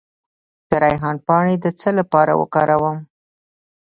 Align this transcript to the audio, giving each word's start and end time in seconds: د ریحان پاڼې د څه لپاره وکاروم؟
د 0.69 0.71
ریحان 0.83 1.17
پاڼې 1.27 1.55
د 1.59 1.65
څه 1.79 1.89
لپاره 1.99 2.33
وکاروم؟ 2.41 2.97